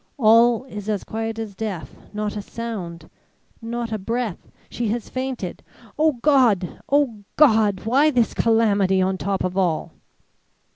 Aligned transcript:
All 0.17 0.63
is 0.65 0.89
as 0.89 1.03
quiet 1.03 1.37
as 1.37 1.53
death; 1.53 1.95
not 2.11 2.35
a 2.35 2.41
sound, 2.41 3.07
not 3.61 3.91
a 3.91 3.99
breath 3.99 4.49
she 4.67 4.87
has 4.87 5.09
fainted. 5.09 5.61
O 5.95 6.13
God! 6.13 6.81
O 6.91 7.23
God! 7.35 7.81
Why 7.85 8.09
this 8.09 8.33
calamity 8.33 8.99
on 8.99 9.19
top 9.19 9.43
of 9.43 9.55
all!" 9.55 9.91